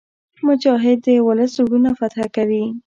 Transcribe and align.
مجاهد 0.45 0.97
د 1.05 1.07
ولس 1.27 1.51
زړونه 1.57 1.89
فتح 1.99 2.23
کوي. 2.35 2.63